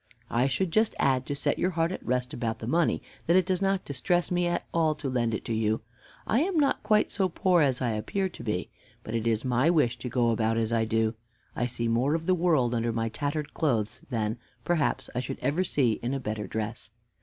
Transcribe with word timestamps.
"I 0.31 0.47
should 0.47 0.71
just 0.71 0.95
add, 0.97 1.27
to 1.27 1.35
set 1.35 1.59
your 1.59 1.69
heart 1.77 1.91
at 1.91 2.03
rest 2.03 2.33
about 2.33 2.57
the 2.57 2.65
money, 2.65 3.03
that 3.27 3.35
it 3.35 3.45
does 3.45 3.61
not 3.61 3.85
distress 3.85 4.31
me 4.31 4.47
at 4.47 4.65
all 4.73 4.95
to 4.95 5.07
lend 5.07 5.35
it 5.35 5.45
to 5.45 5.53
you. 5.53 5.81
I 6.25 6.41
am 6.41 6.59
not 6.59 6.81
quite 6.81 7.11
so 7.11 7.29
poor 7.29 7.61
as 7.61 7.83
I 7.83 7.91
appear 7.91 8.27
to 8.27 8.43
be. 8.43 8.71
But 9.03 9.13
it 9.13 9.27
is 9.27 9.45
my 9.45 9.69
wish 9.69 9.99
to 9.99 10.09
go 10.09 10.31
about 10.31 10.57
as 10.57 10.73
I 10.73 10.85
do. 10.85 11.13
I 11.55 11.67
see 11.67 11.87
more 11.87 12.15
of 12.15 12.25
the 12.25 12.33
world 12.33 12.73
under 12.73 12.91
my 12.91 13.09
tattered 13.09 13.53
clothes 13.53 14.01
than, 14.09 14.39
perhaps, 14.65 15.11
I 15.13 15.19
should 15.19 15.37
ever 15.39 15.63
see 15.63 15.99
in 16.01 16.15
a 16.15 16.19
better 16.19 16.47
dress. 16.47 16.89